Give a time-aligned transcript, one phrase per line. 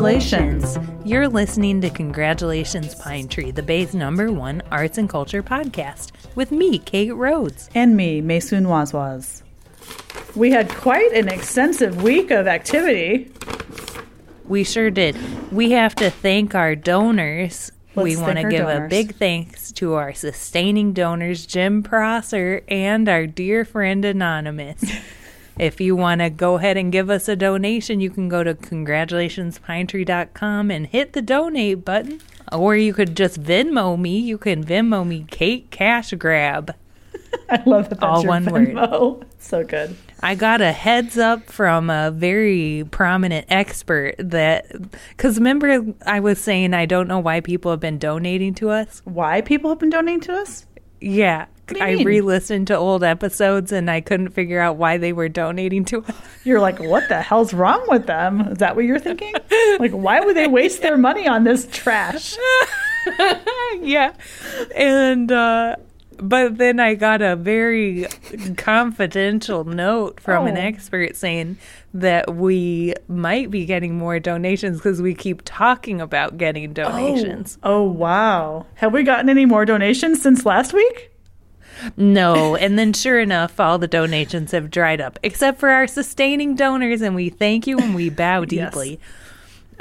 [0.00, 0.78] Congratulations.
[1.04, 6.50] You're listening to Congratulations Pine Tree, the Bay's number one arts and culture podcast, with
[6.50, 7.68] me, Kate Rhodes.
[7.74, 9.42] And me, Maysoon Wazwaz.
[10.34, 13.30] We had quite an extensive week of activity.
[14.46, 15.18] We sure did.
[15.52, 17.70] We have to thank our donors.
[17.94, 23.06] Let's we want to give a big thanks to our sustaining donors, Jim Prosser and
[23.06, 24.82] our dear friend Anonymous.
[25.60, 28.54] if you want to go ahead and give us a donation, you can go to
[28.54, 32.22] congratulationspinetree.com and hit the donate button.
[32.50, 34.18] Or you could just Venmo me.
[34.18, 36.74] You can Venmo me Kate Cash Grab.
[37.50, 38.68] I love that that's All your one word.
[38.68, 39.22] Venmo.
[39.42, 39.96] So good.
[40.20, 44.70] I got a heads up from a very prominent expert that,
[45.08, 49.00] because remember, I was saying I don't know why people have been donating to us.
[49.04, 50.66] Why people have been donating to us?
[51.00, 51.46] Yeah.
[51.80, 52.06] I mean?
[52.06, 56.02] re listened to old episodes and I couldn't figure out why they were donating to
[56.04, 56.14] us.
[56.44, 58.40] You're like, what the hell's wrong with them?
[58.42, 59.34] Is that what you're thinking?
[59.78, 62.34] Like, why would they waste their money on this trash?
[63.80, 64.12] yeah.
[64.74, 65.76] And, uh,
[66.18, 68.06] but then I got a very
[68.56, 70.60] confidential note from an Oh.
[70.60, 71.56] expert saying
[71.94, 77.58] that we might be getting more donations because we keep talking about getting donations.
[77.62, 78.66] Oh, wow.
[78.74, 81.09] Have we gotten any more donations since last week?
[81.96, 82.56] No.
[82.56, 87.00] And then sure enough, all the donations have dried up, except for our sustaining donors,
[87.02, 88.70] and we thank you and we bow Yes.
[88.72, 89.00] deeply.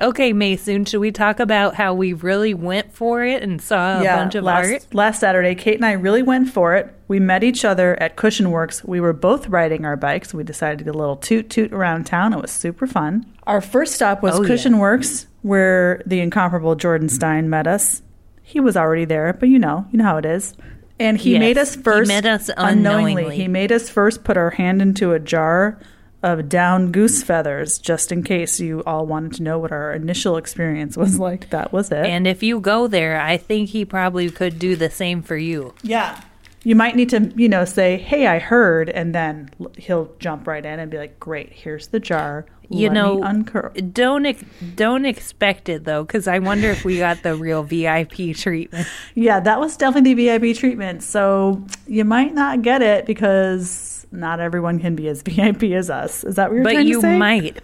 [0.02, 4.04] Okay, Maysoon, should we talk about how we really went for it and saw a
[4.06, 4.94] bunch of last, art?
[4.94, 6.94] Last Saturday, Kate and I really went for it.
[7.10, 8.82] We met each other at Cushion Works.
[8.86, 10.34] We were both riding our bikes.
[10.34, 12.32] We decided to get a little toot toot around town.
[12.32, 13.26] It was super fun.
[13.46, 14.48] Our first stop was Oh, yeah.
[14.48, 18.02] Cushion Works, where the incomparable Jordan Stein met us.
[18.42, 20.54] He was already there, but you know, you know how it is.
[21.00, 23.36] And he Yes, made us he first us unknowingly.
[23.38, 25.80] He made us first put our hand into a jar
[26.22, 30.36] of down goose feathers, just in case you all wanted to know what our initial
[30.36, 31.50] experience was like.
[31.52, 32.06] That was it.
[32.06, 35.74] And if you go there, I think he probably could do the same for you.
[35.82, 36.20] Yeah.
[36.64, 40.66] You might need to, you know, say, "Hey, I heard," and then he'll jump right
[40.66, 42.46] in and be like, "Great, here's the jar.
[42.70, 44.44] You Let know, uncurl." Don't ex-
[44.76, 48.88] don't expect it though, because I wonder if we got the real VIP treatment.
[49.16, 51.04] Yeah, that was definitely the VIP treatment.
[51.04, 56.24] So you might not get it because not everyone can be as VIP as us.
[56.24, 57.08] Is that what you're But trying you to say?
[57.08, 57.60] But you might.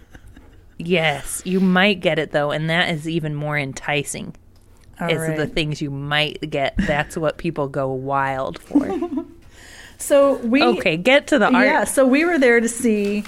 [0.78, 4.34] Yes, you might get it though, and that is even more enticing.
[5.00, 5.36] All is right.
[5.36, 6.74] the things you might get.
[6.78, 8.98] That's what people go wild for.
[9.98, 11.66] So we okay, get to the art.
[11.66, 13.24] Yeah, so we were there to see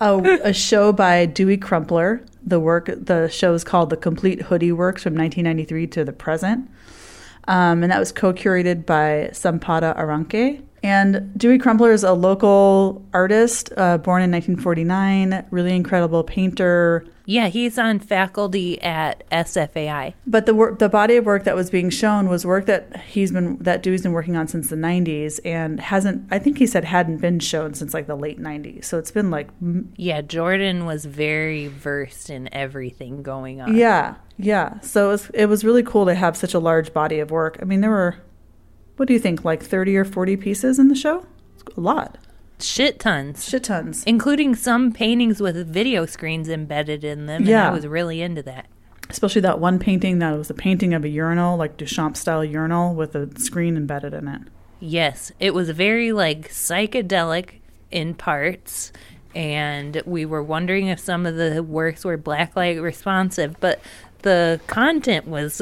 [0.00, 2.24] a, a show by Dewey Crumpler.
[2.44, 6.70] The work, the show is called The Complete Hoodie Works from 1993 to the present,
[7.46, 10.62] um, and that was co-curated by Sampada Aranke.
[10.82, 15.46] And Dewey Crumpler is a local artist, uh, born in 1949.
[15.50, 17.06] Really incredible painter.
[17.26, 20.14] Yeah, he's on faculty at SFAI.
[20.26, 23.32] But the work, the body of work that was being shown was work that he's
[23.32, 26.26] been that Dewey's been working on since the 90s and hasn't.
[26.30, 28.86] I think he said hadn't been shown since like the late 90s.
[28.86, 29.50] So it's been like
[29.96, 33.76] Yeah, Jordan was very versed in everything going on.
[33.76, 34.80] Yeah, yeah.
[34.80, 37.58] So it was, it was really cool to have such a large body of work.
[37.60, 38.16] I mean, there were,
[38.98, 41.24] what do you think, like 30 or 40 pieces in the show?
[41.54, 42.18] It's a lot.
[42.60, 43.48] Shit tons.
[43.48, 44.02] Shit tons.
[44.04, 47.42] Including some paintings with video screens embedded in them.
[47.42, 47.68] And Yeah.
[47.68, 48.66] I was really into that.
[49.10, 52.94] Especially that one painting that was a painting of a urinal, like Duchamp style urinal
[52.94, 54.42] with a screen embedded in it.
[54.80, 57.60] Yes, it was very like psychedelic
[57.90, 58.92] in parts,
[59.34, 63.80] and we were wondering if some of the works were blacklight responsive, but
[64.22, 65.60] the content was.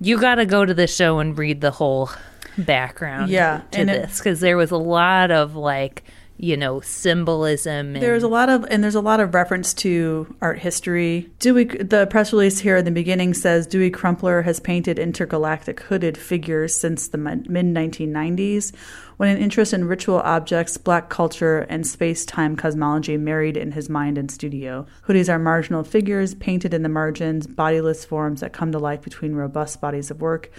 [0.00, 2.10] You got to go to the show and read the whole
[2.58, 6.04] background Yeah, to and this because there was a lot of like
[6.36, 10.34] you know symbolism and There's a lot of and there's a lot of reference to
[10.40, 11.30] art history.
[11.38, 16.18] Dewey, the press release here in the beginning says Dewey Crumpler has painted intergalactic hooded
[16.18, 18.74] figures since the mid 1990s,
[19.16, 24.18] when an interest in ritual objects, black culture, and space-time cosmology married in his mind
[24.18, 24.86] and studio.
[25.06, 29.34] Hoodies are marginal figures painted in the margins, bodiless forms that come to life between
[29.34, 30.50] robust bodies of work,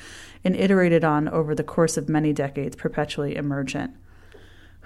[0.46, 3.96] and iterated on over the course of many decades, perpetually emergent.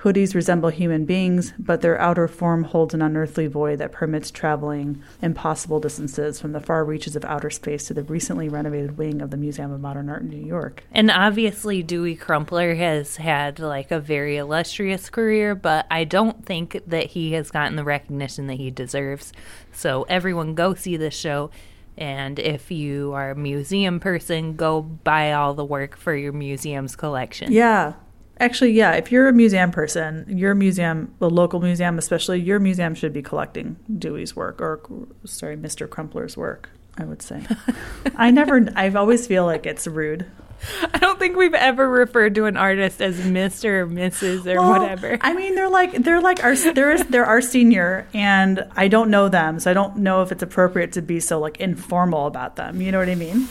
[0.03, 5.03] Hoodies resemble human beings, but their outer form holds an unearthly void that permits traveling
[5.21, 9.29] impossible distances from the far reaches of outer space to the recently renovated wing of
[9.29, 10.85] the Museum of Modern Art in New York.
[10.93, 16.81] And obviously, Dewey Crumpler has had like a very illustrious career, but I don't think
[16.87, 19.33] that he has gotten the recognition that he deserves.
[19.73, 21.51] So, everyone go see this show.
[21.99, 26.95] And if you are a museum person, go buy all the work for your museum's
[26.95, 27.51] collection.
[27.51, 27.93] Yeah.
[28.39, 32.95] Actually, yeah, if you're a museum person, your museum, the local museum especially, your museum
[32.95, 34.79] should be collecting Dewey's work or,
[35.25, 35.89] sorry, Mr.
[35.89, 37.43] Crumpler's work, I would say.
[38.15, 40.25] I never, I've always feel like it's rude.
[40.93, 43.65] I don't think we've ever referred to an artist as Mr.
[43.81, 44.45] or Mrs.
[44.45, 45.17] or Well, whatever.
[45.21, 49.29] I mean, they're like they're like our they're they're our senior, and I don't know
[49.29, 52.81] them, so I don't know if it's appropriate to be so like informal about them.
[52.81, 53.47] You know what I mean?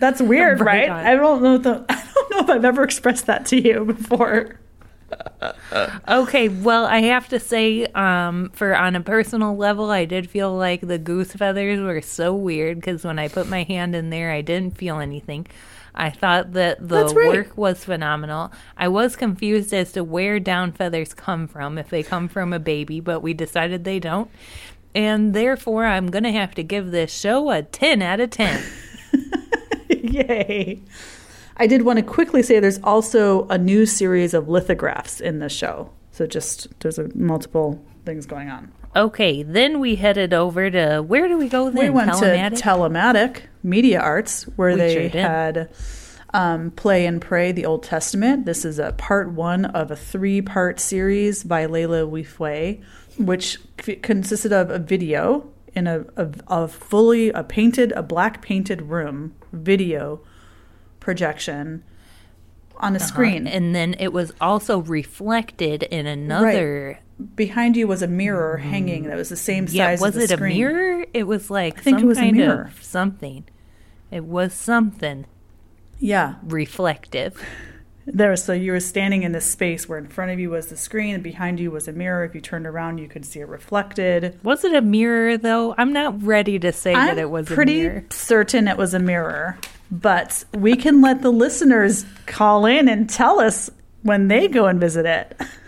[0.00, 0.90] That's weird, Right right?
[0.90, 1.06] on.
[1.06, 1.58] I don't know.
[1.58, 4.60] The, I don't know if I've ever expressed that to you before.
[6.06, 10.54] Okay, well, I have to say, um, for on a personal level, I did feel
[10.54, 14.30] like the goose feathers were so weird because when I put my hand in there,
[14.30, 15.46] I didn't feel anything.
[15.94, 17.28] I thought that the right.
[17.28, 18.52] work was phenomenal.
[18.76, 22.58] I was confused as to where down feathers come from, if they come from a
[22.58, 24.30] baby, but we decided they don't.
[24.94, 28.62] And therefore, I'm going to have to give this show a 10 out of 10.
[29.90, 30.80] Yay!
[31.56, 35.52] I did want to quickly say there's also a new series of lithographs in this
[35.52, 35.90] show.
[36.12, 38.72] So just there's a, multiple things going on.
[38.98, 41.84] Okay, then we headed over to where do we go then?
[41.84, 42.56] We went Telematic?
[42.56, 45.70] to Telematic Media Arts, where We they sure had
[46.34, 48.44] um, Play and Pray, the Old Testament.
[48.44, 52.84] This is a part one of a three part series by Layla Weaver,
[53.18, 58.42] which c- consisted of a video in a, a, a fully a painted, a black
[58.42, 60.20] painted room video
[60.98, 61.84] projection
[62.78, 63.46] on a screen.
[63.46, 66.98] and then it was also reflected in another.
[67.34, 70.22] Behind you was a mirror hanging that was the same size Yeah, as was the
[70.22, 70.56] it a screen.
[70.56, 71.04] mirror?
[71.12, 72.70] It was like I think it was a mirror.
[72.74, 73.44] of something.
[74.10, 75.26] It was something
[75.98, 76.34] Yeah.
[76.44, 77.42] reflective.
[78.10, 80.78] There, so you were standing in this space where in front of you was the
[80.78, 82.24] screen, and behind you was a mirror.
[82.24, 84.38] If you turned around, you could see it reflected.
[84.42, 85.74] Was it a mirror though?
[85.76, 88.04] I'm not ready to say that I'm it was pretty a mirror.
[88.08, 89.58] certain it was a mirror,
[89.90, 93.68] but we can let the listeners call in and tell us
[94.04, 95.38] when they go and visit it.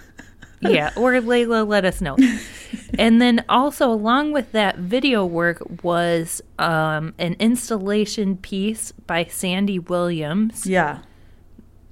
[0.60, 2.16] yeah, or Layla, let us know.
[2.98, 9.78] and then also along with that video work was um, an installation piece by Sandy
[9.78, 10.66] Williams.
[10.66, 11.00] Yeah,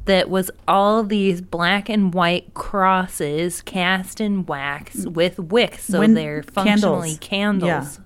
[0.05, 6.15] that was all these black and white crosses cast in wax with wicks, so Win-
[6.15, 7.71] they're functionally candles.
[7.71, 8.01] candles.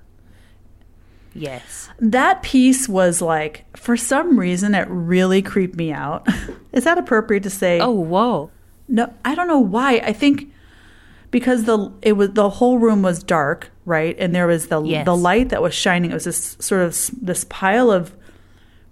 [1.35, 1.88] Yes.
[1.99, 6.26] that piece was like for some reason it really creeped me out.
[6.73, 7.81] Is that appropriate to say?
[7.81, 8.50] Oh, whoa.
[8.93, 9.94] No, I don't know why.
[10.05, 10.53] I think
[11.31, 14.15] because the it was the whole room was dark, right?
[14.19, 15.06] And there was the Yes.
[15.06, 16.11] the light that was shining.
[16.11, 18.15] It was this sort of this pile of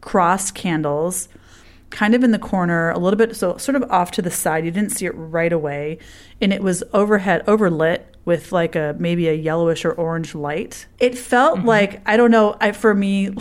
[0.01, 1.29] cross candles,
[1.91, 4.65] kind of in the corner, a little bit so sort of off to the side.
[4.65, 5.99] You didn't see it right away,
[6.41, 10.87] and it was overhead overlit with like a maybe a yellowish or orange light.
[10.99, 11.69] It felt mm-hmm.
[11.69, 12.57] like I don't know.
[12.59, 13.37] I for me.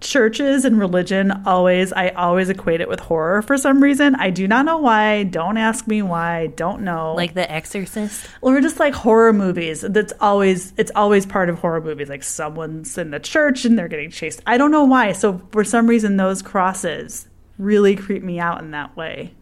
[0.00, 4.14] churches and religion always i always equate it with horror for some reason.
[4.14, 5.22] I do not know why.
[5.22, 6.48] Don't ask me why.
[6.48, 7.14] Don't know.
[7.14, 8.28] Like The Exorcist?
[8.42, 12.08] or just like horror movies that's always it's always part of horror movies.
[12.10, 14.42] Like someone's in the church and they're getting chased.
[14.46, 15.12] I don't know why.
[15.12, 17.26] So for some reason those crosses
[17.58, 19.34] really creep me out in that way.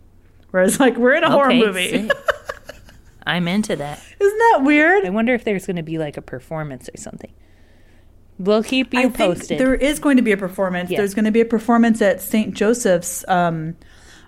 [0.53, 2.09] Whereas like we're in a horror movie.
[3.27, 4.01] I'm into that.
[4.21, 5.05] isn't that weird?
[5.05, 7.33] I wonder if there's going to be like a performance or something.
[8.39, 9.59] We'll keep you I posted.
[9.59, 10.91] there is going to be a performance.
[10.91, 10.99] Yeah.
[10.99, 12.55] There's going to be a performance at St.
[12.55, 13.77] Joseph's um,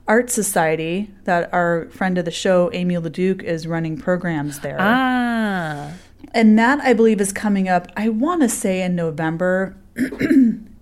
[0.07, 4.77] Art Society that our friend of the show, Amy Leduc, is running programs there.
[4.79, 5.93] ah.
[6.35, 9.77] And that, I believe, is coming up, I want to say in November.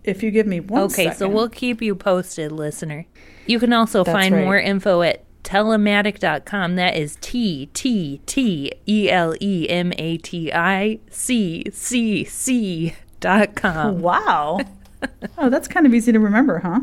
[0.04, 3.06] if you give me one Okay, so we'll keep you posted, listener.
[3.46, 4.44] You can also That's find right.
[4.44, 6.76] more info at telematic.com.
[6.76, 12.94] That is T T T E L E M A T I C C C
[14.00, 14.60] Wow.
[15.38, 16.80] oh, that's kind of easy to remember, huh?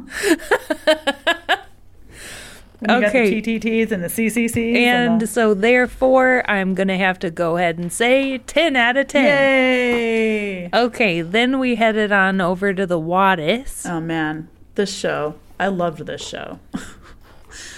[2.80, 3.30] When Okay.
[3.30, 4.76] got the TTTs and the CCCs.
[4.76, 8.98] And the- so, therefore, I'm going to have to go ahead and say 10 out
[8.98, 9.24] of 10.
[9.24, 10.70] Yay!
[10.74, 13.88] Okay, then we headed on over to the Wattis.
[13.88, 15.36] Oh man, this show.
[15.60, 16.58] I loved this show.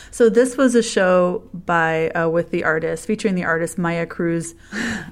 [0.09, 4.55] so this was a show by uh, with the artist featuring the artist Maia Cruz,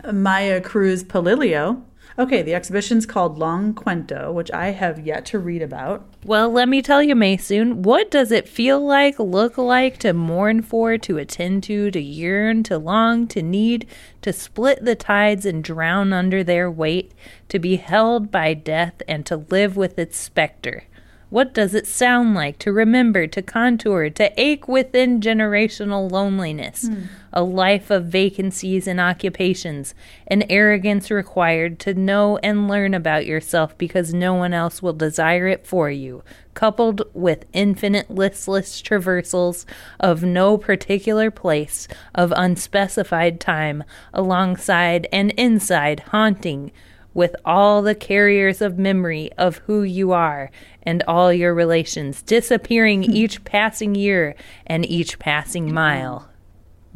[0.10, 1.82] Maia Cruz Palileo.
[2.22, 6.06] Okay, the exhibition's called Long Cuento, which I have yet to read about.
[6.24, 10.62] Well, let me tell you, Maysoon, what does it feel like, look like, to mourn
[10.62, 13.88] for, to attend to, to yearn, to long, to need,
[14.22, 17.12] to split the tides and drown under their weight,
[17.50, 20.84] to be held by death, and to live with its specter?
[21.32, 26.90] What does it sound like to remember, to contour, to ache within generational loneliness?
[26.90, 27.04] Hmm.
[27.32, 29.96] A life of vacancies and occupations,
[30.28, 35.48] an arrogance required to know and learn about yourself because no one else will desire
[35.48, 36.22] it for you,
[36.54, 39.64] coupled with infinite listless traversals
[40.02, 46.74] of no particular place, of unspecified time, alongside and inside, haunting
[47.14, 50.50] with all the carriers of memory of who you are
[50.84, 54.36] and all your relations, disappearing each passing year
[54.68, 56.30] and each passing mile.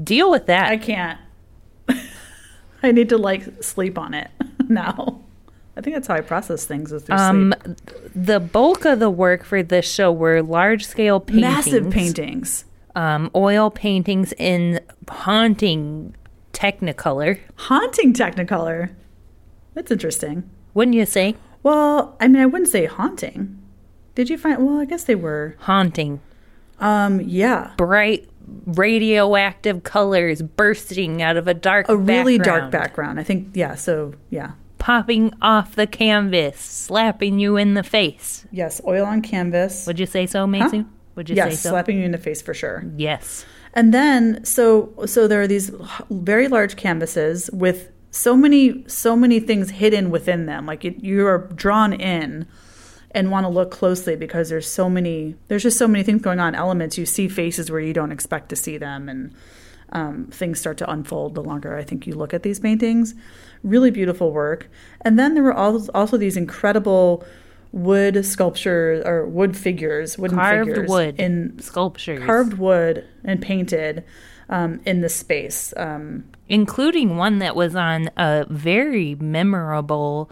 [0.04, 0.70] Deal with that.
[0.70, 1.20] I can't.
[2.84, 4.30] I need to like sleep on it
[4.68, 5.22] now.
[5.77, 7.77] I think that's how I process things is through um, sleep.
[8.15, 12.65] the bulk of the work for this show were large scale paintings, Massive paintings.
[12.96, 16.15] um, oil paintings in haunting
[16.54, 17.39] Technicolor.
[17.56, 18.92] Haunting Technicolor.
[19.74, 20.50] That's interesting.
[20.74, 23.62] Wouldn't you say Well, I mean, I wouldn't say haunting.
[24.16, 24.66] Did you find?
[24.66, 25.56] Well, I guess they were.
[25.60, 26.22] haunting?
[26.80, 28.28] Um, yeah, Bright
[28.66, 33.20] radioactive colors bursting out of a dark, a really dark background.
[33.20, 33.50] I think.
[33.54, 33.76] Yeah.
[33.76, 34.52] So yeah.
[34.78, 38.46] popping off the canvas, slapping you in the face.
[38.52, 39.86] Yes, oil on canvas.
[39.88, 40.88] Would you say so, Maysoon?
[41.16, 41.70] Would you yes, say so?
[41.70, 42.84] slapping you in the face for sure.
[42.98, 43.46] yes.
[43.74, 45.70] And then so so there are these
[46.10, 50.66] very large canvases with so many so many things hidden within them.
[50.66, 52.48] Like it, you are drawn in
[53.16, 56.40] and want to look closely because there's so many there's just so many things going
[56.40, 56.54] on.
[56.54, 59.34] Elements you see faces where you don't expect to see them, and
[59.94, 63.16] um, things start to unfold the longer I think you look at these paintings.
[63.64, 64.70] Really beautiful work.
[65.02, 67.26] And then there were also, these incredible
[67.72, 72.24] wood sculptures or wood figures, wooden Carved figures wood in sculptures.
[72.26, 74.04] carved wood and painted
[74.50, 75.74] um, in the space.
[75.78, 80.30] Um, including one that was on a very memorable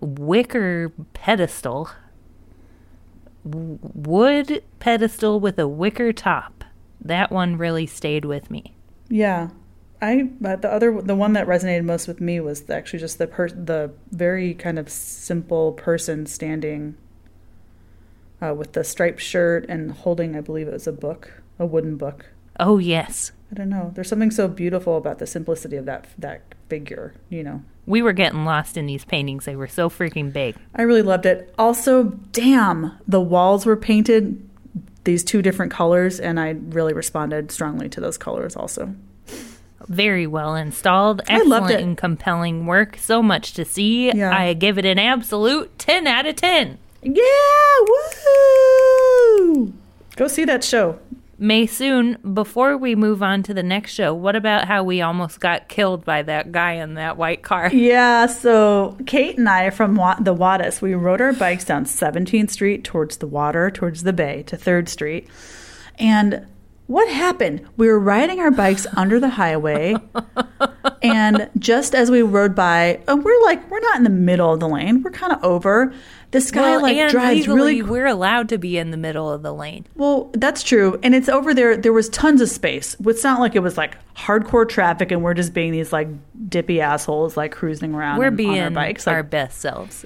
[0.00, 1.90] wicker pedestal.
[3.44, 6.64] Wood pedestal with a wicker top.
[7.00, 8.74] That one really stayed with me.
[9.08, 9.50] yeah,
[10.00, 13.26] I but the other the one that resonated most with me was actually just the
[13.26, 16.96] per, the very kind of simple person standing
[18.40, 21.96] uh, with the striped shirt and holding, I believe it was a book, a wooden
[21.96, 22.26] book.
[22.58, 23.32] Oh, yes.
[23.50, 23.92] I don't know.
[23.94, 27.14] There's something so beautiful about the simplicity of that that figure.
[27.28, 27.62] You know.
[27.86, 29.44] We were getting lost in these paintings.
[29.44, 30.56] They were so freaking big.
[30.74, 31.54] I really loved it.
[31.58, 34.40] Also, damn, the walls were painted
[35.04, 38.94] these two different colors, and I really responded strongly to those colors also.
[39.86, 41.20] Very well installed.
[41.28, 41.80] I Excellent loved it.
[41.82, 42.96] and compelling work.
[42.96, 44.10] So much to see.
[44.12, 44.34] Yeah.
[44.34, 46.78] I give it an absolute 10 out of 10.
[47.02, 47.22] Yeah,
[49.46, 49.74] woo!
[50.16, 50.98] Go see that show.
[51.40, 55.68] Maysoon, before we move on to the next show, what about how we almost got
[55.68, 57.70] killed by that guy in that white car?
[57.84, 62.50] Yeah, so Kate and I from Wa- the Wattis, we rode our bikes down 17th
[62.50, 65.28] Street towards the water, towards the bay to 3rd Street.
[65.98, 66.46] And
[66.86, 67.66] what happened?
[67.76, 69.96] We were riding our bikes under the highway,
[71.02, 74.60] and just as we rode by, and we're like, we're not in the middle of
[74.60, 75.92] the lane, we're kind of over.
[76.30, 79.30] This guy Well, like and drives legally, really we're allowed to be in the middle
[79.30, 79.86] of the lane.
[79.94, 80.98] well, that's true.
[81.02, 81.76] And it's over there.
[81.76, 82.96] There was tons of space.
[83.06, 86.08] It's not like it was like hardcore traffic and we're just being these like
[86.48, 89.06] dippy assholes like cruising around We're being on our bikes.
[89.06, 90.04] our Like, best selves.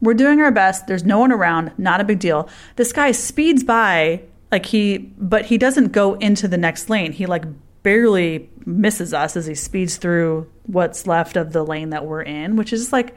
[0.00, 0.86] we're doing our best.
[0.86, 1.72] There's no one around.
[1.76, 2.48] Not a big deal.
[2.76, 7.12] This guy speeds by like he, but he doesn't go into the next lane.
[7.12, 7.44] He like
[7.82, 12.56] barely misses us as he speeds through what's left of the lane that we're in,
[12.56, 13.14] which is like,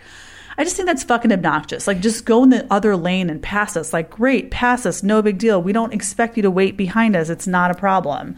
[0.58, 1.88] I just think that's fucking obnoxious.
[1.88, 3.94] Like, just go in the other lane and pass us.
[3.94, 5.02] Like, great, pass us.
[5.02, 5.62] No big deal.
[5.62, 7.30] We don't expect you to wait behind us.
[7.30, 8.36] It's not a problem.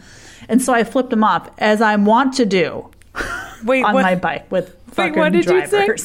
[0.47, 2.89] And so I flipped him off, as I want to do
[3.63, 5.95] Wait, on what- my bike with fucking what did you say?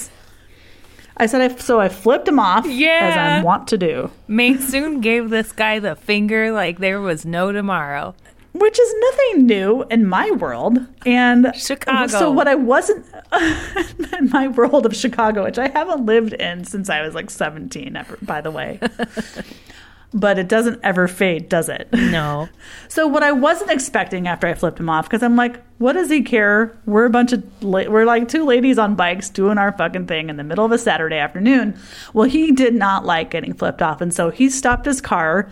[1.18, 3.00] I said, I, so I flipped him off, yeah.
[3.02, 4.10] as I want to do.
[4.28, 8.14] Maysoon gave this guy the finger like there was no tomorrow.
[8.52, 10.78] which is nothing new in my world.
[11.06, 12.06] And Chicago.
[12.08, 13.04] So what I wasn't
[14.18, 18.04] in my world of Chicago, which I haven't lived in since I was like 17,
[18.22, 18.80] by the way.
[20.14, 21.88] but it doesn't ever fade, does it?
[21.92, 22.48] No.
[22.90, 26.08] So what I wasn't expecting after I flipped him off, because I'm like, what does
[26.08, 26.74] he care?
[26.86, 30.30] We're a bunch of la- we're like two ladies on bikes doing our fucking thing
[30.30, 31.78] in the middle of a Saturday afternoon.
[32.14, 35.50] Well, he did not like getting flipped off, and so he stopped his car,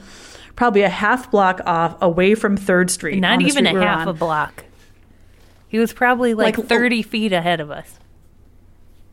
[0.56, 3.20] probably a half block off away from Third Street.
[3.20, 4.08] Not even a we half on.
[4.08, 4.64] a block.
[5.68, 7.98] He was probably like, Like, 30 feet ahead of us.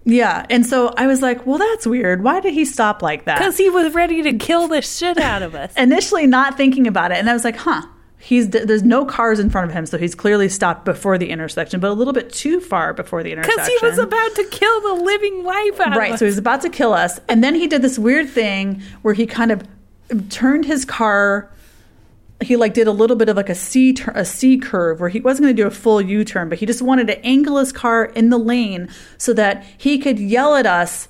[0.06, 2.24] Yeah, and so I was like, well, that's weird.
[2.24, 3.38] Why did he stop like that?
[3.40, 5.74] Because he was ready to kill the shit out of us.
[5.78, 7.82] initially not thinking about it and i was like huh
[8.18, 11.80] he's there's no cars in front of him so he's clearly stopped before the intersection
[11.80, 14.82] but a little bit too far before the intersection Because he was about to kill
[14.82, 16.20] the living life out right of us.
[16.20, 19.14] so he was about to kill us and then he did this weird thing where
[19.14, 19.64] he kind of
[20.30, 21.52] turned his car
[22.42, 25.10] he like did a little bit of like a C tur- a C curve where
[25.10, 27.58] he wasn't going to do a full U turn, but he just wanted to angle
[27.58, 31.08] his car in the lane so that he could yell at us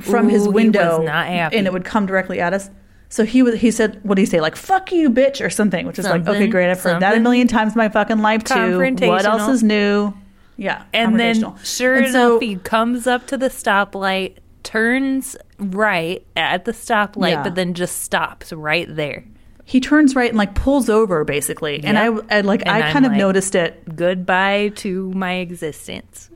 [0.00, 2.70] from Ooh, his window, and it would come directly at us.
[3.08, 5.86] So he was he said what did he say like fuck you bitch or something,
[5.86, 8.42] which is like okay great I've heard that a million times in my fucking life
[8.42, 8.78] too.
[9.00, 10.14] What else is new?
[10.56, 16.24] Yeah, And then, sure And enough, so- he comes up to the stoplight, turns right
[16.36, 17.42] at the stoplight, Yeah.
[17.42, 19.24] but then just stops right there.
[19.72, 22.24] He turns right and like pulls over basically, and I, Yep.
[22.30, 26.28] I like And I I'm kind of noticed it Goodbye to my existence.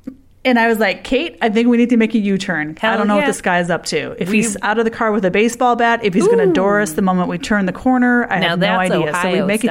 [0.45, 2.79] And I was like, Kate, I think we need to make a U turn.
[2.81, 3.23] I don't know yeah.
[3.23, 4.15] what this guy's up to.
[4.23, 6.53] If We- he's out of the car with a baseball bat, if he's going to
[6.53, 9.09] door us the moment we turn the corner, I now have no idea.
[9.09, 9.71] Ohio so we make it.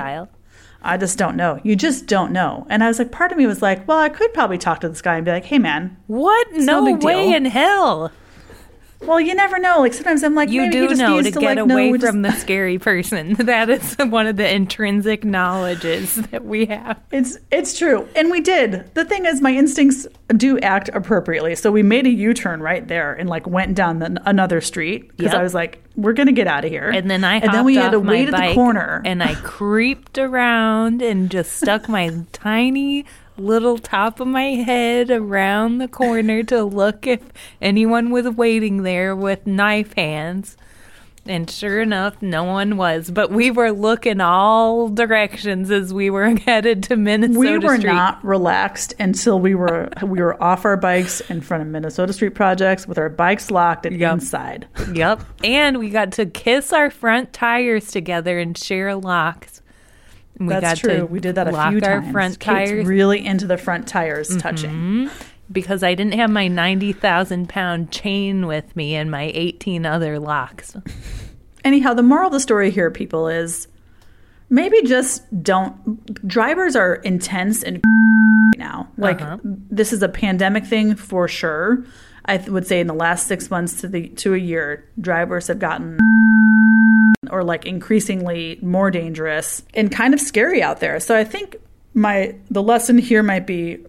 [0.87, 1.59] I just don't know.
[1.63, 2.67] You just don't know.
[2.69, 4.89] And I was like, part of me was like, well, I could probably talk to
[4.89, 5.97] this guy and be like, hey, man.
[6.07, 6.45] What?
[6.51, 7.35] no No, big way deal.
[7.37, 8.11] in hell.
[9.05, 9.79] Well, you never know.
[9.79, 12.23] Like sometimes I'm like, You do just know to to get like, away we from
[12.23, 13.35] just, the scary person.
[13.45, 16.99] That is one of the intrinsic knowledges that we have.
[17.11, 18.93] It's it's true, and we did.
[18.95, 21.55] The thing is, my instincts do act appropriately.
[21.55, 25.09] So we made a U turn right there and like went down the, another street
[25.15, 25.39] because Yep.
[25.39, 26.89] I was like, we're gonna get out of here.
[26.89, 29.01] And then I and then we had to wait at the corner.
[29.05, 33.05] and I creeped around and just stuck my tiny
[33.37, 37.21] little top of my head around the corner to look if
[37.61, 40.57] anyone was waiting there with knife hands.
[41.27, 43.09] And sure enough, no one was.
[43.09, 47.91] But we were looking all directions as we were headed to Minnesota we were Street.
[47.91, 52.35] not relaxed until we were we were off our bikes in front of Minnesota Street
[52.35, 54.13] projects with our bikes locked and Yep.
[54.13, 54.67] inside.
[54.93, 55.23] Yep.
[55.43, 59.54] And we got to kiss our front tires together and share locks.
[60.39, 61.05] We That's true.
[61.05, 62.11] We did that a lock few our times.
[62.11, 65.09] front Kate's tires really into the front tires touching.
[65.51, 70.75] because I didn't have my 90,000 pound chain with me and my 18 other locks.
[71.63, 73.67] Anyhow, the moral of the story here, people, is
[74.49, 76.27] maybe just don't.
[76.27, 77.81] Drivers are intense and
[78.57, 78.87] now.
[78.97, 79.37] Like Uh-huh.
[79.43, 81.83] this is a pandemic thing for sure.
[82.27, 85.47] I th- would say in the last six months to the to a year, drivers
[85.47, 85.97] have gotten
[87.31, 90.99] or like increasingly more dangerous and kind of scary out there.
[90.99, 91.55] So I think
[91.93, 93.79] my the lesson here might be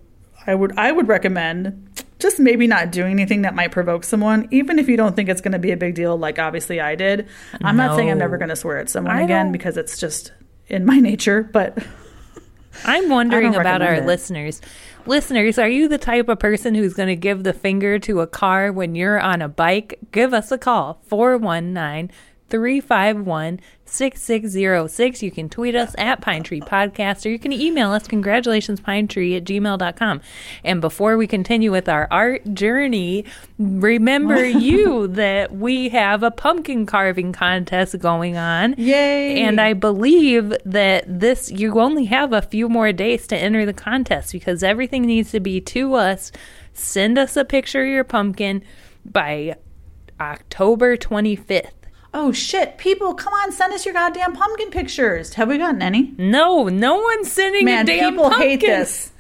[0.47, 1.83] I would I would recommend
[2.19, 5.41] just maybe not doing anything that might provoke someone, even if you don't think it's
[5.43, 6.17] going to be a big deal.
[6.17, 7.29] Like obviously I did.
[7.63, 9.99] I'm not saying I'm never going to swear at someone I again don't- because it's
[9.99, 10.33] just
[10.69, 11.43] in my nature.
[11.43, 11.77] But
[12.85, 14.07] I'm wondering about our it.
[14.07, 14.61] listeners.
[15.07, 18.27] Listeners, are you the type of person who's going to give the finger to a
[18.27, 19.99] car when you're on a bike?
[20.11, 22.11] Give us a call 419
[22.49, 25.23] 351 6606.
[25.23, 29.45] You can tweet us at Pine Tree Podcast or you can email us congratulationspinetree at
[29.45, 30.21] gmail.com.
[30.65, 33.25] And before we continue with our art journey,
[33.59, 38.75] remember you that we have a pumpkin carving contest going on.
[38.77, 39.41] Yay.
[39.43, 43.73] And I believe that this, you only have a few more days to enter the
[43.73, 46.33] contest because everything needs to be to us.
[46.73, 48.63] Send us a picture of your pumpkin
[49.05, 49.57] by
[50.21, 51.71] October 25th.
[52.17, 55.35] Oh shit, people, come on, send us your goddamn pumpkin pictures.
[55.35, 56.15] Have we gotten any?
[56.17, 59.13] No, no one's sending Man, a damn people hate this.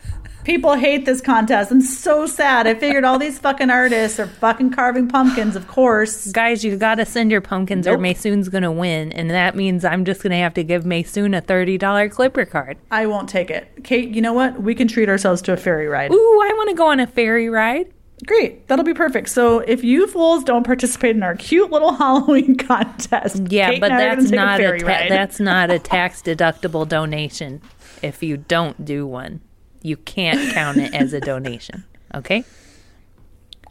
[0.45, 1.73] People hate this contest.
[1.73, 2.69] I'm so sad.
[2.69, 6.31] I figured all these fucking artists are fucking carving pumpkins, of course.
[6.31, 10.23] Guys, you gotta send your pumpkins or Maysoon's gonna win, and that means I'm just
[10.23, 12.79] gonna have to give Maysoon a $30 Clipper card.
[12.93, 13.83] I won't take it.
[13.83, 14.63] Kate, you know what?
[14.63, 16.13] We can treat ourselves to a ferry ride.
[16.13, 17.93] Ooh, I wanna go on a ferry ride.
[18.25, 18.67] Great.
[18.69, 19.29] That'll be perfect.
[19.29, 23.89] So if you fools don't participate in our cute little Halloween contest, Yeah, Kate but
[23.89, 27.61] that's not a, ferry ta- that's not a tax deductible donation.
[28.03, 29.41] If you don't do one,
[29.83, 31.85] you can't count it as a donation.
[32.15, 32.45] Okay?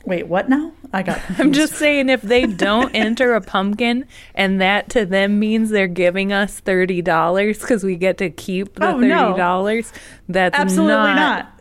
[0.05, 0.71] Wait, what now?
[0.93, 4.05] I got I'm just saying if they don't enter a pumpkin
[4.35, 8.87] and that to them means they're giving us $30 cuz we get to keep the
[8.93, 9.33] Oh, no.
[9.33, 9.91] $30,
[10.29, 11.54] that's Absolutely not, not.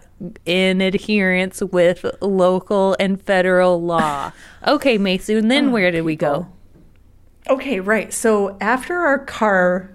[0.46, 4.32] In adherence with local and federal law.
[4.66, 6.46] Okay, Maysoon, then where did we go?
[7.50, 8.10] Okay, right.
[8.14, 9.90] So after our car,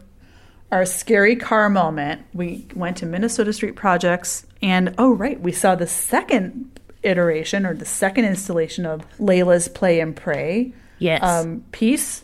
[0.72, 5.74] our scary car moment, we went to Minnesota Street Projects, and oh, right, we saw
[5.74, 11.24] the second iteration or the second installation of Layla's Play and Pray Yes.
[11.24, 12.24] um, piece.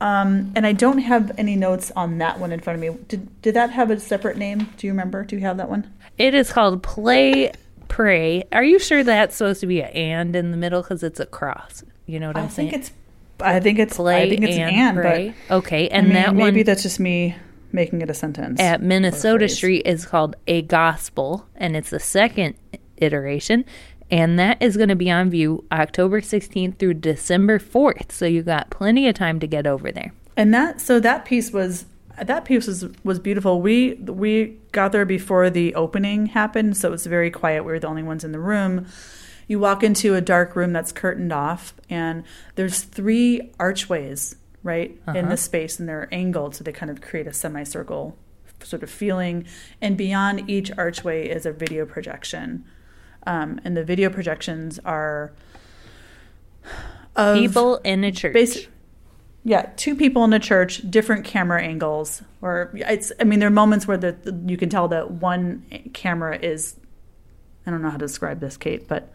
[0.00, 3.00] Um, and I don't have any notes on that one in front of me.
[3.06, 4.68] Did did that have a separate name?
[4.76, 5.24] Do you remember?
[5.24, 5.90] Do you have that one?
[6.18, 7.52] It is called Play
[7.88, 8.44] Pray.
[8.52, 11.26] Are you sure that's supposed to be an and in the middle because it's a
[11.26, 11.84] cross?
[12.06, 12.70] You know what I'm I saying?
[12.70, 12.92] think it's.
[13.40, 13.96] I think it's.
[13.96, 15.34] Play I think it's and an and, Pray.
[15.48, 17.36] but okay, I and mean, that maybe one that's just me
[17.72, 18.60] making it a sentence.
[18.60, 19.48] at Minnesota.
[19.48, 22.54] Street is called A Gospel, and it's the second
[22.96, 23.64] iteration.
[24.10, 28.12] And that is going to be on view October 16th through December 4th.
[28.12, 30.12] So you got plenty of time to get over there.
[30.36, 31.86] And that so that piece was
[32.22, 33.60] that piece was was beautiful.
[33.60, 37.64] We we got there before the opening happened, so it was very quiet.
[37.64, 38.86] We were the only ones in the room.
[39.48, 42.24] You walk into a dark room that's curtained off, and
[42.56, 47.28] there's three archways right in the space, and they're angled, so they kind of create
[47.28, 48.16] a semicircle
[48.62, 49.44] sort of feeling.
[49.80, 52.64] And beyond each archway is a video projection,
[53.26, 55.32] um, and the video projections are
[57.14, 58.34] of People in a church.
[58.34, 58.66] Basi-
[59.46, 63.12] yeah, two people in a church, different camera angles, or it's.
[63.20, 65.62] I mean, there are moments where the, the you can tell that one
[65.94, 66.74] camera is.
[67.64, 69.14] I don't know how to describe this, Kate, but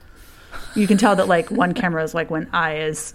[0.73, 3.13] you can tell that like one camera is like when I is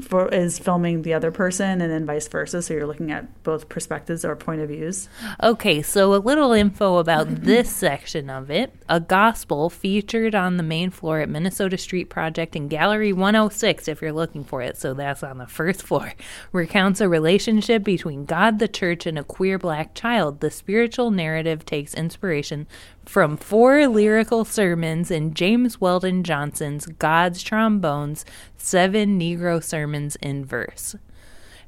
[0.00, 2.62] for is filming the other person, and then vice versa.
[2.62, 5.08] So you're looking at both perspectives or point of views.
[5.42, 8.74] Okay, so a little info about this section of it.
[8.88, 14.00] A gospel featured on the main floor at Minnesota Street Project in Gallery 106, if
[14.00, 14.76] you're looking for it.
[14.76, 16.12] So that's on the first floor.
[16.52, 20.40] Recounts a relationship between God, the church, and a queer black child.
[20.40, 22.66] The spiritual narrative takes inspiration
[23.06, 28.24] from four lyrical sermons in James Weldon Johnson's God's Trombones,
[28.56, 30.96] Seven Negro Sermons in Verse.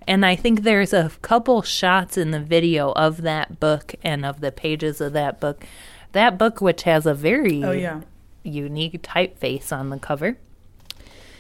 [0.07, 4.41] And I think there's a couple shots in the video of that book and of
[4.41, 5.65] the pages of that book.
[6.13, 8.01] That book, which has a very Oh yeah,
[8.43, 10.39] unique typeface on the cover.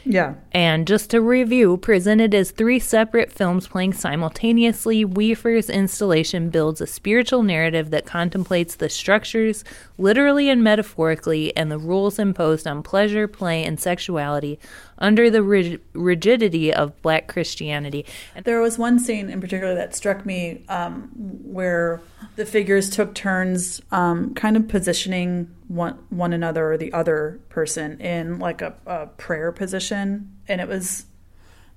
[0.08, 0.34] Yeah.
[0.52, 6.86] And just to review, presented as three separate films playing simultaneously, Weaver's installation builds a
[6.86, 9.64] spiritual narrative that contemplates the structures,
[9.98, 14.58] literally and metaphorically, and the rules imposed on pleasure, play, and sexuality
[14.98, 18.04] under the rig- rigidity of black Christianity.
[18.44, 22.00] There was one scene in particular that struck me um, where
[22.36, 28.00] the figures took turns um, kind of positioning one, one another or the other person
[28.00, 30.36] in like a, a prayer position.
[30.46, 31.06] And it was,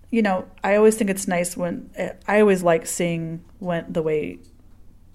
[0.09, 1.89] you know, I always think it's nice when
[2.27, 4.39] I always like seeing when the way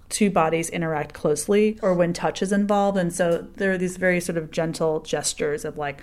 [0.09, 2.97] two bodies interact closely or when touch is involved.
[2.97, 6.01] And so there are these very sort of gentle gestures of like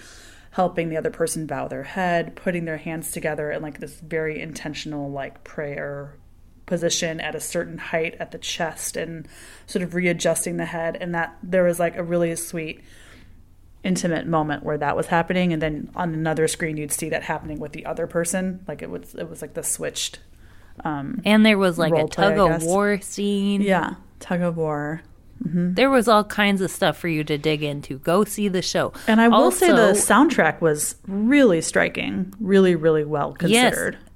[0.54, 4.40] helping the other person bow their head, putting their hands together in like this very
[4.40, 6.14] intentional like prayer
[6.64, 9.26] position at a certain height at the chest and
[9.66, 10.96] sort of readjusting the head.
[11.00, 12.84] And that there was like a really sweet
[13.82, 15.52] intimate moment where that was happening.
[15.52, 18.64] And then on another screen you'd see that happening with the other person.
[18.68, 20.20] Like it was it was like the switched
[20.84, 23.60] um and there was like a Role play, tug of war scene.
[23.60, 25.02] yeah tug of war
[25.46, 25.74] Mm-hmm.
[25.74, 27.98] There was all kinds of stuff for you to dig into.
[27.98, 28.92] Go see the show.
[29.07, 34.11] and i will say the soundtrack was really striking really really well considered Yes.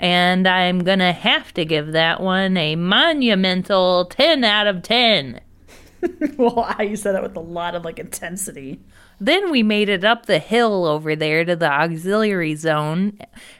[0.00, 5.40] And I'm going to have to give that one a monumental 10 out of 10.
[6.36, 8.80] well you said that with a lot of like intensity
[9.20, 13.18] Then we made it up the hill over there to the auxiliary zone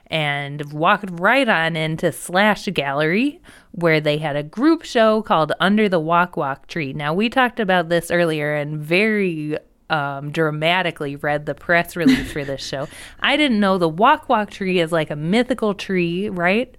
[0.08, 3.40] and walked right on into Slash Gallery,
[3.72, 6.92] where they had a group show called Under the Wak Wak Tree.
[6.92, 9.56] Now, we talked about this earlier and very
[9.90, 12.88] um, dramatically read the press release for this show.
[13.20, 16.74] I didn't know the Wak Wak Tree is like a mythical tree, right?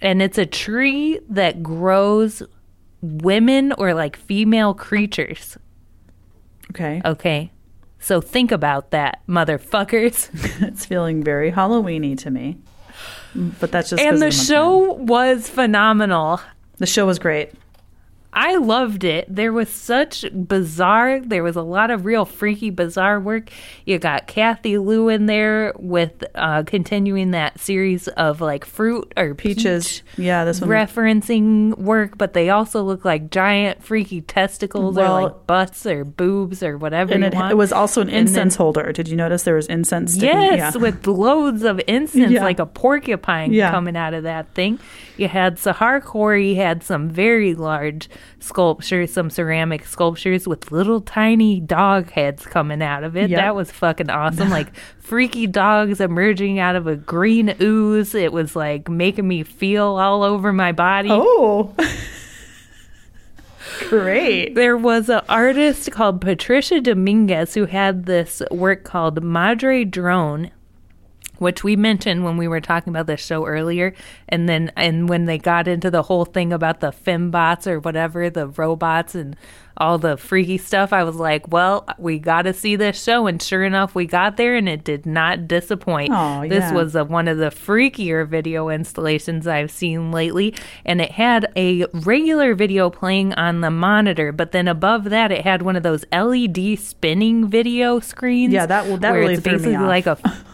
[0.00, 2.42] And it's a tree that grows
[3.02, 5.58] women or like female creatures.
[6.70, 7.50] okay Okay.
[8.00, 10.30] So think about that, motherfuckers.
[10.62, 12.58] it's feeling very halloweeny to me
[13.34, 16.40] but that's just and of the show was phenomenal.
[16.78, 17.52] the show was great
[18.32, 19.26] I loved it.
[19.28, 23.50] There was such bizarre, there was a lot of real freaky, bizarre work.
[23.84, 29.34] You got Kathy Lu in there with uh, continuing that series of like fruit or
[29.34, 34.96] peaches peach yeah this one referencing work, but they also look like giant freaky testicles
[34.96, 38.28] Well- or like butts or boobs or whatever and it, it was also an And
[38.28, 38.92] then- incense holder.
[38.92, 40.12] Did you notice there was incense?
[40.14, 40.28] Sticking?
[40.28, 40.80] Yes, yeah.
[40.80, 42.44] with loads of incense, Yeah.
[42.44, 43.70] like a porcupine Yeah.
[43.70, 44.78] coming out of that thing.
[45.16, 48.08] You had Sahar Khoury had some very large
[48.38, 53.30] sculptures, some ceramic sculptures with little tiny dog heads coming out of it.
[53.30, 53.38] Yep.
[53.38, 54.50] That was fucking awesome.
[54.50, 58.14] like freaky dogs emerging out of a green ooze.
[58.14, 61.08] It was like making me feel all over my body.
[61.10, 61.74] Oh,
[63.88, 64.54] great!
[64.54, 70.50] There was an artist called Patricia Dominguez who had this work called Madre Drone,
[71.40, 73.92] which we mentioned when we were talking about this show earlier.
[74.28, 78.30] And then, and when they got into the whole thing about the fembots or whatever,
[78.30, 79.34] the robots and
[79.76, 83.26] all the freaky stuff, I was like, well, we got to see this show.
[83.26, 86.12] And sure enough, we got there and it did not disappoint.
[86.12, 90.54] Aw, this was a, one of the freakier video installations I've seen lately.
[90.84, 95.44] And it had a regular video playing on the monitor, but then above that, it
[95.44, 98.52] had one of those LED spinning video screens.
[98.52, 99.88] Yeah, that- well, that where really it's basically off.
[99.88, 100.18] like a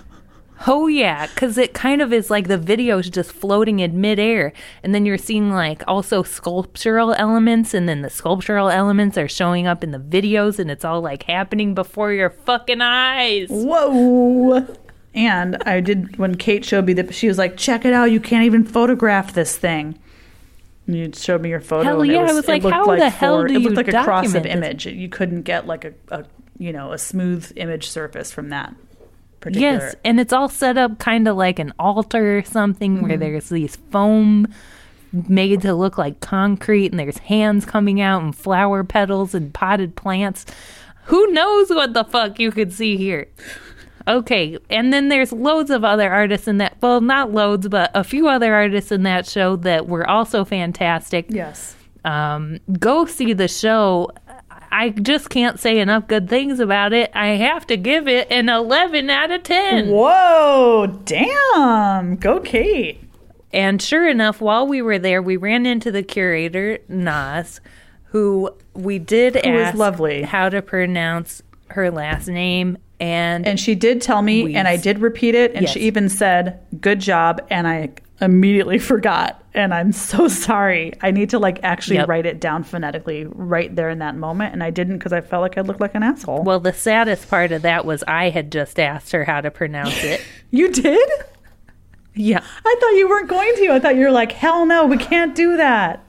[0.67, 4.53] Oh yeah, because it kind of is like the video is just floating in midair,
[4.83, 9.67] and then you're seeing like also sculptural elements, and then the sculptural elements are showing
[9.67, 13.49] up in the videos, and it's all like happening before your fucking eyes.
[13.51, 14.67] Whoa.
[15.15, 18.11] And I did when Kate showed me that she was like, "Check it out!
[18.11, 19.99] You can't even photograph this thing."
[20.87, 21.83] And you showed me your photo.
[21.83, 23.63] Hell and it yeah, I was, was it like, how the hell four- do it
[23.63, 24.53] looked like a cross of this?
[24.53, 24.87] image.
[24.87, 26.25] You couldn't get like a, a
[26.59, 28.75] you know a smooth image surface from that
[29.47, 29.79] particular.
[29.79, 33.07] Yes, and it's all set up kind of like an altar or something Mm-hmm.
[33.09, 34.47] where there's these foam
[35.29, 39.97] made to look like concrete, and there's hands coming out, and flower petals, and potted
[39.97, 40.45] plants.
[41.05, 43.29] Who knows what the fuck you could see here?
[44.09, 46.77] Okay, and then there's loads of other artists in that.
[46.81, 51.27] Well, not loads, but a few other artists in that show that were also fantastic.
[51.29, 51.75] Yes.
[52.05, 54.11] Um, go see the show.
[54.71, 57.11] I just can't say enough good things about it.
[57.15, 59.89] I have to give it an 11 out of 10.
[59.89, 61.01] Whoa!
[61.05, 62.17] Damn!
[62.17, 63.03] Go Kate.
[63.53, 67.61] And sure enough, while we were there, we ran into the curator, Nas,
[68.07, 70.23] who we did Who ask lovely.
[70.23, 72.77] how to pronounce her last name.
[72.99, 75.73] And, And she did tell me, We- and I did repeat it, and Yes.
[75.73, 80.93] she even said, "Good job," and I immediately forgot, and I'm so sorry.
[81.03, 82.09] I need to like actually Yep.
[82.09, 85.43] write it down phonetically right there in that moment, and I didn't because I felt
[85.43, 86.43] like I looked like an asshole.
[86.43, 90.03] well, the saddest part of that was I had just asked her how to pronounce
[90.05, 90.21] it.
[90.51, 91.09] you did?
[92.15, 93.69] yeah, I thought you weren't going to.
[93.73, 96.03] I thought you were like, "Hell no, we can't do that."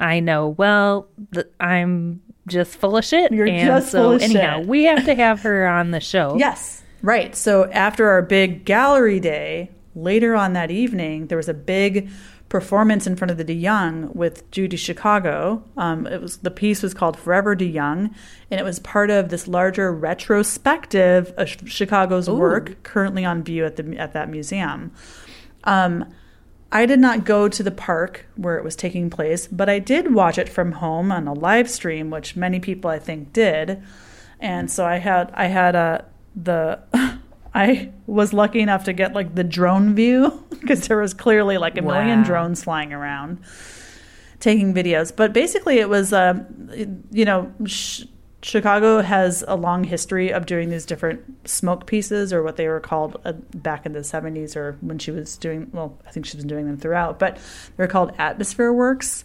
[0.00, 0.48] I know.
[0.48, 3.30] Well, th- I'm just full of shit.
[3.32, 4.66] You're and just so full of anyhow, shit.
[4.68, 6.36] we have to have her on the show.
[6.38, 6.82] Yes.
[7.00, 7.36] Right.
[7.36, 12.10] So after our big gallery day, later on that evening, there was a big
[12.48, 15.64] performance in front of the De Young with Judy Chicago.
[15.76, 18.14] Um, it was the piece was called Forever De Young,"
[18.50, 23.64] and it was part of this larger retrospective of Ch- Chicago's work currently on view
[23.64, 24.92] at the at that museum.
[25.64, 26.12] Um,
[26.70, 30.12] I did not go to the park where it was taking place, but I did
[30.12, 33.82] watch it from home on a live stream, which many people I think did.
[34.40, 36.04] And so I had I had a
[36.34, 36.80] the
[37.54, 41.78] I was lucky enough to get like the drone view because there was clearly like
[41.78, 43.38] a million drones flying around
[44.40, 45.14] taking videos.
[45.14, 46.70] But basically, it was um,
[47.10, 47.52] you know.
[47.66, 48.04] Sh-
[48.44, 52.78] Chicago has a long history of doing these different smoke pieces, or what they were
[52.78, 56.34] called uh, back in the 70s, or when she was doing, well, I think she's
[56.34, 57.38] been doing them throughout, but
[57.78, 59.24] they're called atmosphere works.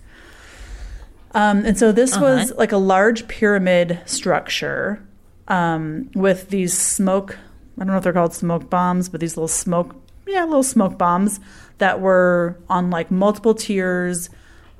[1.33, 5.05] Um, and so this was like a large pyramid structure
[5.49, 7.37] um, with these smoke,
[7.79, 9.95] I don't know if they're called smoke bombs, but these little smoke,
[10.27, 11.39] yeah, little smoke bombs
[11.77, 14.29] that were on like multiple tiers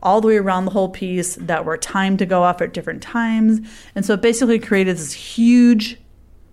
[0.02, 3.02] all the way around the whole piece that were timed to go off at different
[3.02, 3.60] times.
[3.96, 5.98] And so it basically created this huge,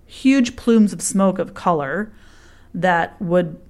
[0.07, 2.13] huge plumes of smoke of color
[2.75, 3.61] that would,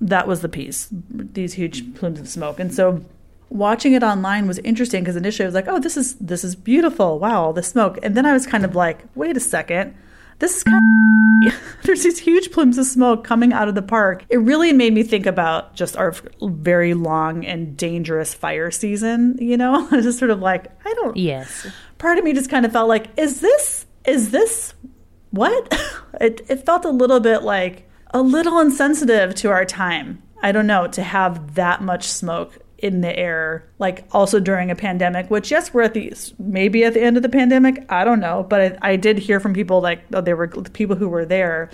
[0.00, 2.60] that was the piece, these huge plumes of smoke.
[2.60, 3.04] And so
[3.50, 6.54] watching it online was interesting because initially I was like, oh, this is, this is
[6.54, 7.18] beautiful.
[7.18, 7.98] Wow, all the smoke.
[8.02, 9.94] And then I was kind of like, wait a second.
[10.38, 14.24] This is kind of there's these huge plumes of smoke coming out of the park.
[14.28, 19.36] It really made me think about just our very long and dangerous fire season.
[19.40, 21.16] You know, I was just sort of like, I don't.
[21.16, 21.66] Yes.
[21.98, 24.74] Part of me just kind of felt like, is this is this
[25.30, 25.72] what?
[26.20, 30.20] It it felt a little bit like a little insensitive to our time.
[30.42, 34.76] I don't know to have that much smoke in the air, like also during a
[34.76, 35.30] pandemic.
[35.30, 37.84] Which yes, we're at the maybe at the end of the pandemic.
[37.88, 40.96] I don't know, but I, I did hear from people like oh, they were people
[40.96, 41.70] who were there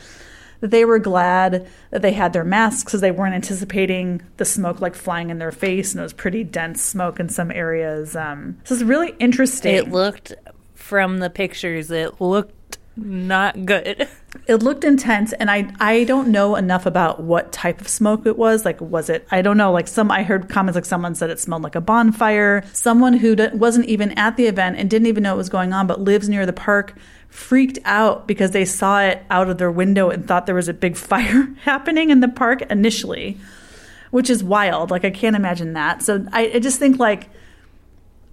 [0.61, 4.81] that they were glad that they had their masks because they weren't anticipating the smoke
[4.81, 8.17] like flying in their face, and it was pretty dense smoke in some areas.
[8.17, 9.75] Um, so it's really interesting.
[9.75, 10.33] It looked
[10.75, 14.09] from the pictures, it looked not good.
[14.47, 18.37] It looked intense, and I I don't know enough about what type of smoke it
[18.37, 18.65] was.
[18.65, 19.27] Like, was it?
[19.31, 19.73] I don't know.
[19.73, 22.63] Like some, I heard comments like someone said it smelled like a bonfire.
[22.73, 25.73] Someone who d- wasn't even at the event and didn't even know what was going
[25.73, 26.95] on, but lives near the park,
[27.31, 30.75] freaked out because they saw it out of their window and thought there was a
[30.75, 33.39] big fire happening in the park initially,
[34.11, 34.91] which is wild.
[34.91, 36.03] Like I can't imagine that.
[36.03, 37.31] So I, I just think like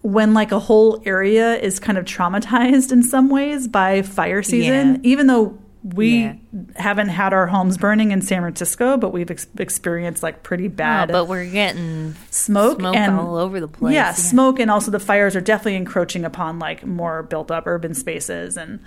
[0.02, 4.96] when like a whole area is kind of traumatized in some ways by fire season,
[4.96, 5.00] Yeah.
[5.04, 6.34] even though we Yeah.
[6.76, 10.70] haven't had our homes burning in San Francisco, but we've ex- experienced like pretty Oh,
[10.70, 13.94] bad but we're getting smoke, smoke and all over the place.
[13.96, 17.94] yeah, smoke, and also the fires are definitely encroaching upon like more built up urban
[17.96, 18.80] spaces and.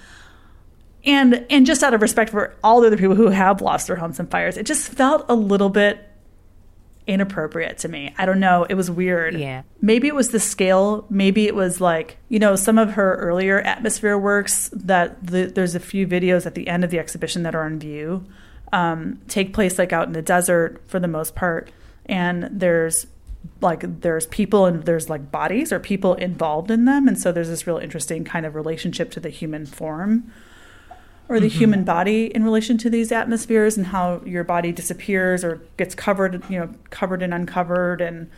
[1.06, 3.96] And and just out of respect for all the other people who have lost their
[3.96, 5.98] homes in fires, it just felt a little bit
[7.06, 8.14] inappropriate to me.
[8.16, 8.64] I don't know.
[8.64, 9.38] It was weird.
[9.38, 9.62] Yeah.
[9.80, 11.06] Maybe it was the scale.
[11.10, 15.74] Maybe it was like, you know, some of her earlier atmosphere works that the, there's
[15.74, 18.24] a few videos at the end of the exhibition that are on view.
[18.74, 21.70] um, take place like out in the desert for the most part,
[22.06, 23.06] and there's
[23.60, 27.48] like there's people and there's like bodies or people involved in them, and so there's
[27.48, 30.30] this real interesting kind of relationship to the human form
[31.28, 31.58] or the mm-hmm.
[31.58, 36.42] human body in relation to these atmospheres and how your body disappears or gets covered,
[36.50, 38.30] you know, covered and uncovered, and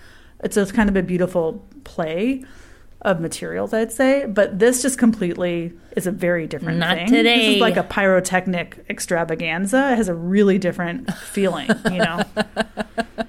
[0.43, 2.45] it's a kind of a beautiful play
[3.03, 4.27] of materials, I'd say.
[4.27, 7.11] But this just completely is a very different Not thing.
[7.11, 9.93] This is like a pyrotechnic extravaganza.
[9.93, 12.23] It has a really different feeling, you know.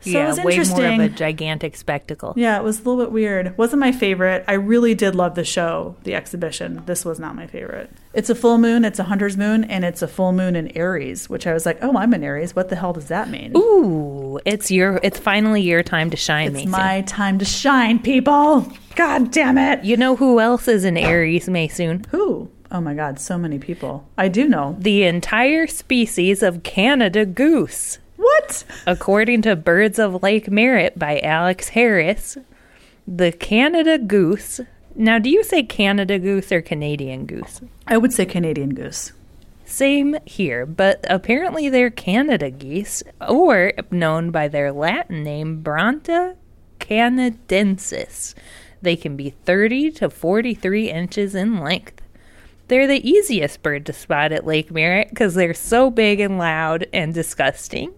[0.00, 2.32] So yeah, it was way more of a gigantic spectacle.
[2.36, 3.56] Yeah, it was a little bit weird.
[3.58, 4.44] Wasn't my favorite.
[4.48, 6.82] I really did love the show, the exhibition.
[6.86, 7.90] This was not my favorite.
[8.14, 11.28] It's a full moon, it's a hunter's moon, and it's a full moon in Aries,
[11.28, 12.56] which I was like, oh, I'm in Aries.
[12.56, 13.52] What the hell does that mean?
[13.56, 16.70] Ooh, it's your it's finally your time to shine, it's Maysoon.
[16.70, 18.66] my time to shine, people.
[18.96, 19.84] God damn it.
[19.84, 22.06] You know who else is in Aries, Maysoon?
[22.06, 22.50] Who?
[22.72, 24.08] Oh my God, so many people.
[24.16, 24.76] I do know.
[24.78, 27.98] The entire species of Canada goose.
[28.20, 28.64] What?
[28.86, 32.36] According to Birds of Lake Merritt by Alex Harris,
[33.06, 34.60] the Canada goose.
[34.94, 37.62] Now, do you say Canada goose or Canadian goose?
[37.86, 39.12] I would say Canadian goose.
[39.64, 46.36] Same here, but apparently they're Canada geese, or known by their Latin name, Branta
[46.78, 48.34] canadensis.
[48.82, 52.02] They can be 30 to 43 inches in length.
[52.68, 56.86] They're the easiest bird to spot at Lake Merritt because they're so big and loud
[56.92, 57.94] and disgusting.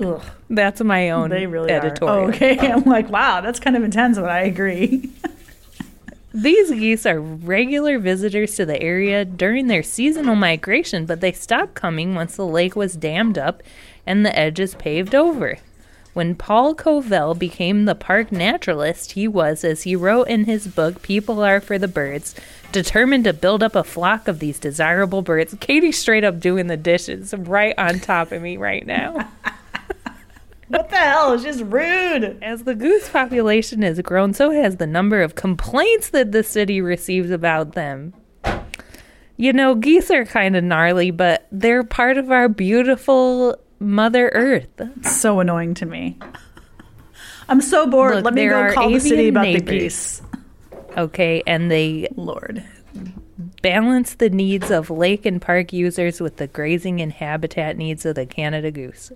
[0.00, 2.16] Ugh, That's my own they really editorial.
[2.16, 2.20] are.
[2.24, 5.10] Oh, okay, I'm like, wow, that's kind of intense, but I agree.
[6.34, 11.74] These geese are regular visitors to the area during their seasonal migration, but they stopped
[11.74, 13.62] coming once the lake was dammed up
[14.06, 15.58] and the edges paved over.
[16.14, 21.02] When Paul Covel became the park naturalist, he was, as he wrote in his book
[21.02, 22.34] People Are for the Birds,
[22.70, 25.54] determined to build up a flock of these desirable birds.
[25.60, 29.30] Katie's straight up doing the dishes right on top of me right now.
[30.72, 31.34] what the hell?
[31.34, 32.38] It's just rude.
[32.40, 36.80] As the goose population has grown, so has the number of complaints that the city
[36.80, 38.14] receives about them.
[39.36, 44.68] You know, geese are kind of gnarly, but they're part of our beautiful Mother Earth.
[45.02, 46.18] so annoying to me.
[47.50, 48.16] I'm so bored.
[48.16, 50.22] Look, Let me go call the city about the geese.
[50.96, 52.64] Okay, and they Lord.
[53.60, 58.14] balance the needs of lake and park users with the grazing and habitat needs of
[58.14, 59.12] the Canada goose.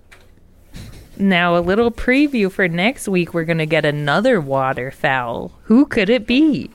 [1.19, 5.51] Now, a little preview for next week, we're going to get another waterfowl.
[5.63, 6.69] Who could it be?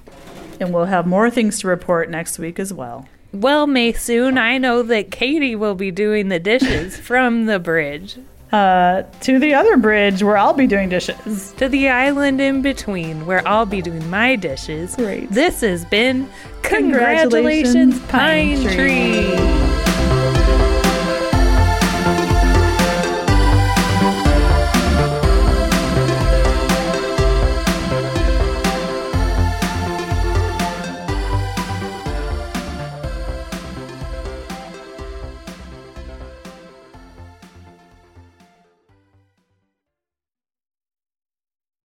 [0.61, 3.09] And we'll have more things to report next week as well.
[3.33, 8.17] Well, Maysoon, I know that Katie will be doing the dishes from the bridge
[8.53, 11.53] Uh, to the other bridge where I'll be doing dishes.
[11.57, 14.95] to the island in between where I'll be doing my dishes.
[14.97, 15.31] Great.
[15.31, 16.29] This has been
[16.63, 19.37] Congratulations, Congratulations, Pine Tree.
[19.37, 19.82] Tree.